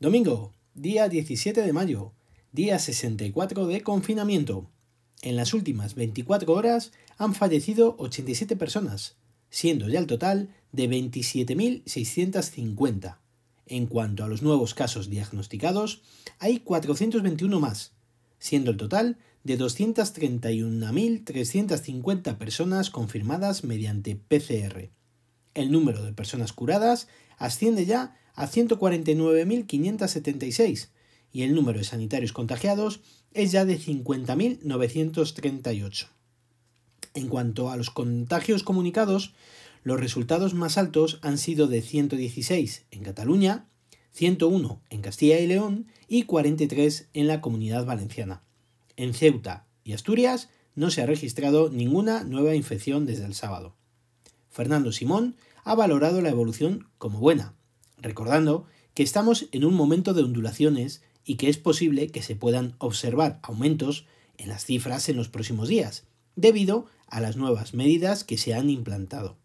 [0.00, 2.12] Domingo, día 17 de mayo,
[2.52, 4.70] día 64 de confinamiento.
[5.22, 9.16] En las últimas 24 horas han fallecido 87 personas,
[9.50, 13.18] siendo ya el total de 27.650.
[13.66, 16.02] En cuanto a los nuevos casos diagnosticados,
[16.38, 17.90] hay 421 más,
[18.38, 24.90] siendo el total de 231.350 personas confirmadas mediante PCR.
[25.54, 30.88] El número de personas curadas asciende ya a 149.576
[31.32, 33.00] y el número de sanitarios contagiados
[33.34, 36.06] es ya de 50.938.
[37.14, 39.34] En cuanto a los contagios comunicados,
[39.82, 43.66] los resultados más altos han sido de 116 en Cataluña,
[44.12, 48.44] 101 en Castilla y León y 43 en la Comunidad Valenciana.
[48.96, 53.74] En Ceuta y Asturias no se ha registrado ninguna nueva infección desde el sábado.
[54.48, 57.57] Fernando Simón ha valorado la evolución como buena,
[58.00, 62.74] recordando que estamos en un momento de ondulaciones y que es posible que se puedan
[62.78, 64.06] observar aumentos
[64.38, 66.04] en las cifras en los próximos días,
[66.36, 69.36] debido a las nuevas medidas que se han implantado.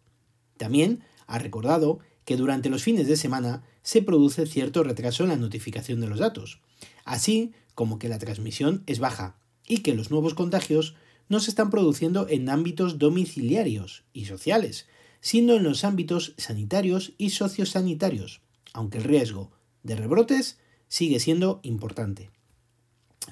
[0.56, 5.36] También ha recordado que durante los fines de semana se produce cierto retraso en la
[5.36, 6.60] notificación de los datos,
[7.04, 10.94] así como que la transmisión es baja y que los nuevos contagios
[11.28, 14.86] no se están produciendo en ámbitos domiciliarios y sociales,
[15.24, 18.42] sino en los ámbitos sanitarios y sociosanitarios,
[18.74, 22.30] aunque el riesgo de rebrotes sigue siendo importante.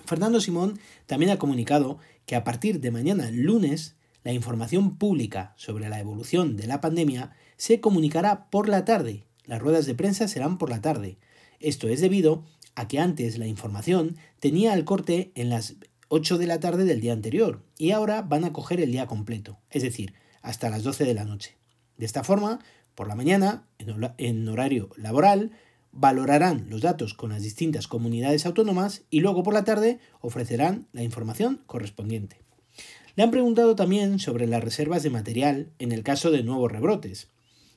[0.07, 5.91] Fernando Simón también ha comunicado que a partir de mañana lunes la información pública sobre
[5.91, 9.27] la evolución de la pandemia se comunicará por la tarde.
[9.45, 11.19] Las ruedas de prensa serán por la tarde.
[11.61, 15.75] Esto es debido a que antes la información tenía el corte en las
[16.09, 19.59] 8 de la tarde del día anterior y ahora van a coger el día completo,
[19.69, 21.62] es decir, hasta las 12 de la noche.
[21.97, 22.59] De esta forma,
[22.95, 25.53] por la mañana, en horario laboral,
[25.93, 31.03] valorarán los datos con las distintas comunidades autónomas y luego por la tarde ofrecerán la
[31.03, 32.41] información correspondiente.
[33.15, 37.29] Le han preguntado también sobre las reservas de material en el caso de nuevos rebrotes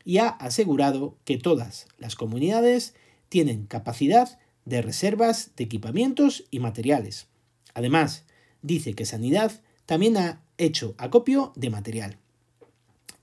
[0.05, 2.95] y ha asegurado que todas las comunidades
[3.27, 7.27] tienen capacidad de reservas de equipamientos y materiales.
[7.73, 8.23] Además,
[8.61, 12.17] dice que Sanidad también ha hecho acopio de material.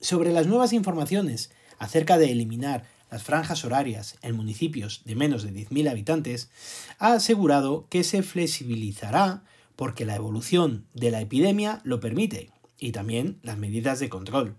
[0.03, 5.53] Sobre las nuevas informaciones acerca de eliminar las franjas horarias en municipios de menos de
[5.53, 6.51] 10.000 habitantes,
[6.99, 9.45] ha asegurado que se flexibilizará
[9.77, 14.57] porque la evolución de la epidemia lo permite y también las medidas de control.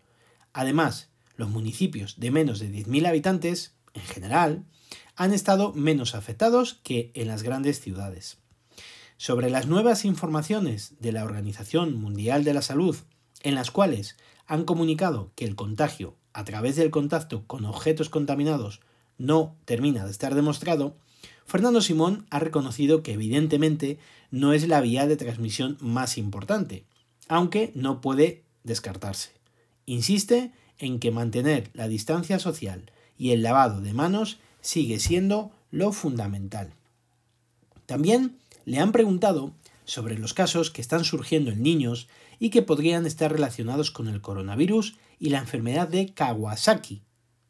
[0.54, 4.64] Además, los municipios de menos de 10.000 habitantes, en general,
[5.18, 8.38] han estado menos afectados que en las grandes ciudades.
[9.18, 12.96] Sobre las nuevas informaciones de la Organización Mundial de la Salud,
[13.42, 14.16] en las cuales
[14.48, 18.82] han comunicado que el contagio a través del contacto con objetos contaminados
[19.18, 20.96] no termina de estar demostrado,
[21.46, 24.00] Fernando Simón ha reconocido que evidentemente
[24.32, 26.86] no es la vía de transmisión más importante,
[27.28, 29.32] aunque no puede descartarse.
[29.86, 35.92] Insiste en que mantener la distancia social y el lavado de manos sigue siendo lo
[35.92, 36.74] fundamental.
[37.86, 39.54] También le han preguntado
[39.86, 42.08] sobre los casos que están surgiendo en niños
[42.40, 47.02] y que podrían estar relacionados con el coronavirus y la enfermedad de Kawasaki.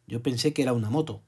[0.07, 1.21] Yo pensé que era una moto.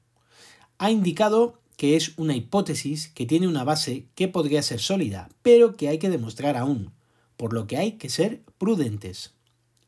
[0.78, 5.76] Ha indicado que es una hipótesis que tiene una base que podría ser sólida, pero
[5.76, 6.92] que hay que demostrar aún,
[7.36, 9.34] por lo que hay que ser prudentes.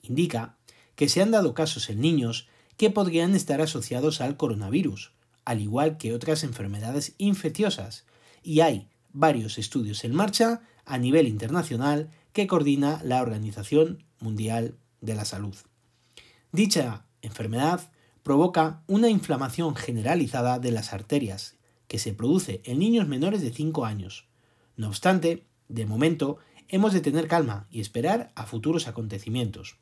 [0.02, 0.56] Indica
[0.96, 5.12] que se han dado casos en niños que podrían estar asociados al coronavirus,
[5.44, 8.04] al igual que otras enfermedades infecciosas,
[8.42, 15.14] y hay varios estudios en marcha a nivel internacional que coordina la Organización Mundial de
[15.14, 15.54] la Salud.
[16.50, 21.56] Dicha enfermedad provoca una inflamación generalizada de las arterias
[21.86, 24.26] que se produce en niños menores de 5 años.
[24.76, 26.38] No obstante, de momento
[26.68, 29.76] hemos de tener calma y esperar a futuros acontecimientos.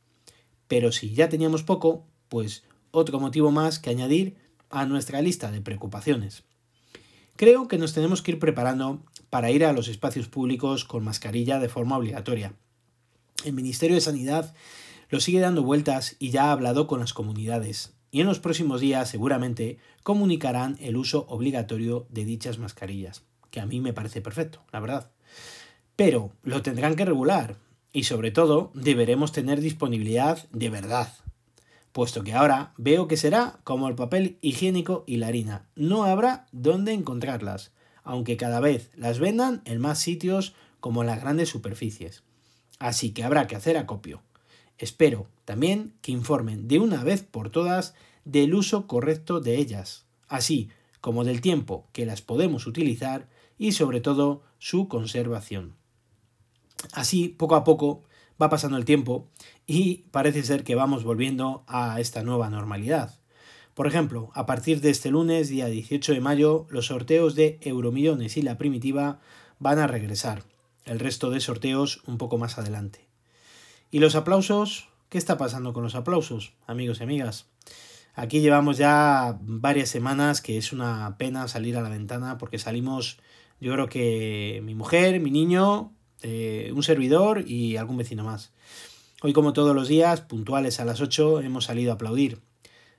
[0.69, 4.37] Pero si ya teníamos poco, pues otro motivo más que añadir
[4.71, 6.45] a nuestra lista de preocupaciones.
[7.37, 9.03] Creo que nos tenemos que ir preparando
[9.37, 12.55] para ir a los espacios públicos con mascarilla de forma obligatoria.
[13.45, 14.55] El Ministerio de Sanidad
[15.11, 18.81] lo sigue dando vueltas y ya ha hablado con las comunidades, y en los próximos
[18.81, 24.65] días seguramente comunicarán el uso obligatorio de dichas mascarillas, que a mí me parece perfecto,
[24.73, 25.11] la verdad.
[25.97, 27.59] Pero lo tendrán que regular,
[27.93, 31.13] y sobre todo deberemos tener disponibilidad de verdad,
[31.93, 36.47] puesto que ahora veo que será como el papel higiénico y la harina, no habrá
[36.53, 42.23] dónde encontrarlas aunque cada vez las vendan en más sitios como en las grandes superficies.
[42.79, 44.23] Así que habrá que hacer acopio.
[44.79, 47.95] Espero también que informen de una vez por todas
[48.25, 50.71] del uso correcto de ellas, así
[51.01, 55.75] como del tiempo que las podemos utilizar y sobre todo su conservación.
[56.93, 58.05] Así, poco a poco,
[58.41, 59.29] va pasando el tiempo
[59.67, 63.19] y parece ser que vamos volviendo a esta nueva normalidad.
[63.77, 68.39] Por ejemplo, a partir de este lunes, día 18 de mayo, los sorteos de Euromillones
[68.39, 69.21] y la primitiva
[69.59, 70.45] van a regresar.
[70.87, 73.07] El resto de sorteos un poco más adelante.
[73.91, 74.89] ¿Y los aplausos?
[75.11, 77.49] ¿Qué está pasando con los aplausos, amigos y amigas?
[78.15, 83.19] Aquí llevamos ya varias semanas que es una pena salir a la ventana porque salimos,
[83.61, 88.55] yo creo que mi mujer, mi niño, eh, un servidor y algún vecino más.
[89.21, 92.41] Hoy, como todos los días, puntuales a las 8, hemos salido a aplaudir.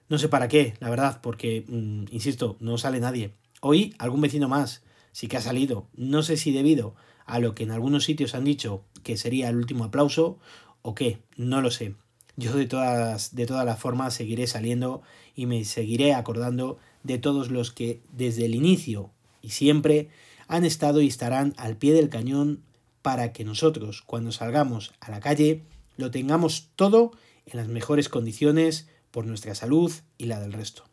[0.09, 3.33] No sé para qué, la verdad, porque, mm, insisto, no sale nadie.
[3.61, 5.87] Hoy, algún vecino más sí que ha salido.
[5.95, 6.95] No sé si debido
[7.25, 10.39] a lo que en algunos sitios han dicho que sería el último aplauso
[10.81, 11.95] o qué, no lo sé.
[12.37, 15.01] Yo de todas, de todas las formas seguiré saliendo
[15.35, 19.11] y me seguiré acordando de todos los que desde el inicio
[19.41, 20.09] y siempre
[20.47, 22.61] han estado y estarán al pie del cañón
[23.01, 25.63] para que nosotros, cuando salgamos a la calle,
[25.97, 27.11] lo tengamos todo
[27.45, 28.87] en las mejores condiciones
[29.17, 30.83] por nuestra salud y la del resto.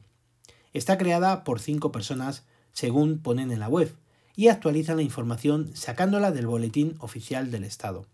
[0.75, 3.94] Está creada por cinco personas según ponen en la web
[4.35, 8.06] y actualizan la información sacándola del boletín oficial del Estado.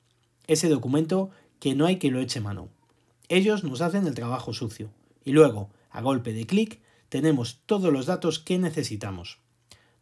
[0.46, 2.68] Ese documento que no hay que lo eche mano.
[3.28, 4.90] Ellos nos hacen el trabajo sucio
[5.24, 9.38] y luego, a golpe de clic, tenemos todos los datos que necesitamos.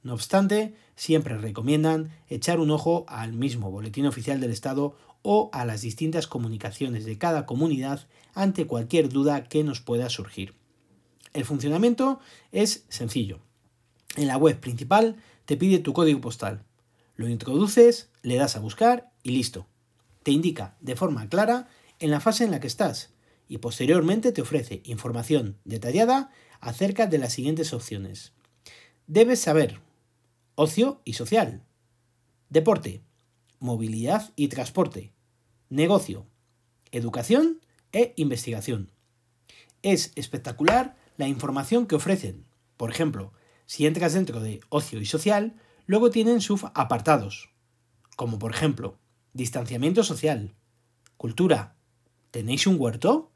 [0.02, 5.64] No obstante, siempre recomiendan echar un ojo al mismo Boletín Oficial del Estado o a
[5.64, 10.54] las distintas comunicaciones de cada comunidad ante cualquier duda que nos pueda surgir.
[11.32, 12.20] El funcionamiento
[12.52, 13.40] es sencillo.
[14.16, 16.64] En la web principal te pide tu código postal.
[17.16, 19.66] Lo introduces, le das a buscar y listo.
[20.22, 23.12] Te indica de forma clara en la fase en la que estás
[23.48, 26.30] y posteriormente te ofrece información detallada
[26.60, 28.32] acerca de las siguientes opciones.
[29.06, 29.80] Debes saber
[30.54, 31.62] ocio y social,
[32.50, 33.02] deporte,
[33.58, 35.12] movilidad y transporte,
[35.70, 36.26] negocio,
[36.92, 37.60] educación
[37.92, 38.90] e investigación.
[39.82, 42.46] Es espectacular la información que ofrecen.
[42.78, 43.32] Por ejemplo,
[43.66, 47.50] si entras dentro de ocio y social, luego tienen sus apartados,
[48.16, 48.98] como por ejemplo,
[49.34, 50.54] distanciamiento social,
[51.18, 51.76] cultura,
[52.30, 53.30] ¿tenéis un huerto?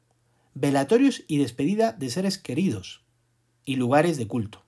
[0.55, 3.03] Velatorios y despedida de seres queridos,
[3.65, 4.65] y lugares de culto.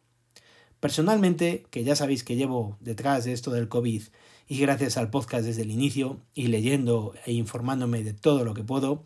[0.80, 4.04] Personalmente, que ya sabéis que llevo detrás de esto del COVID
[4.48, 8.64] y gracias al podcast desde el inicio y leyendo e informándome de todo lo que
[8.64, 9.04] puedo,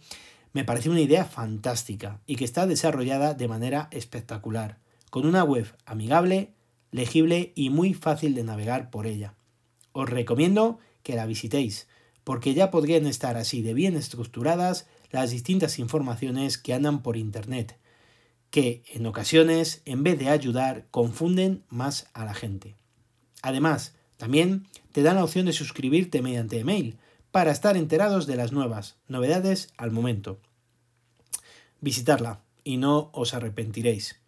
[0.54, 4.80] me parece una idea fantástica y que está desarrollada de manera espectacular,
[5.10, 6.54] con una web amigable,
[6.92, 9.36] legible y muy fácil de navegar por ella.
[9.92, 11.88] Os recomiendo que la visitéis,
[12.24, 17.78] porque ya podrían estar así de bien estructuradas las distintas informaciones que andan por Internet,
[18.52, 22.76] que en ocasiones, en vez de ayudar, confunden más a la gente.
[23.42, 26.98] Además, también te dan la opción de suscribirte mediante email
[27.32, 30.40] para estar enterados de las nuevas novedades al momento.
[31.82, 34.20] Visitarla y no os arrepentiréis.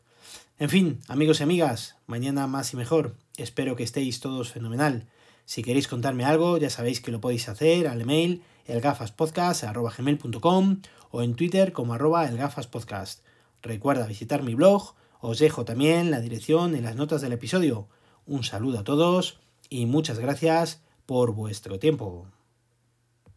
[0.59, 3.15] En fin, amigos y amigas, mañana más y mejor.
[3.37, 5.07] Espero que estéis todos fenomenal.
[5.45, 10.81] Si queréis contarme algo, ya sabéis que lo podéis hacer al email elgafaspodcast.com
[11.11, 13.23] o en Twitter como arroba elgafaspodcast.
[13.61, 17.89] Recuerda visitar mi blog, os dejo también la dirección en las notas del episodio.
[18.25, 19.39] Un saludo a todos
[19.69, 22.27] y muchas gracias por vuestro tiempo.